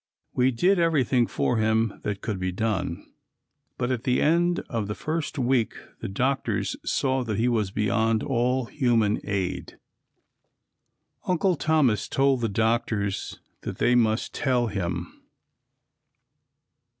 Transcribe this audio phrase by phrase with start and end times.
[0.33, 3.05] We did everything for him that could be done,
[3.77, 8.23] but at the end of the first week the doctors saw that he was beyond
[8.23, 9.77] all human aid.
[11.27, 15.21] Uncle Thomas told the doctors that they must tell him.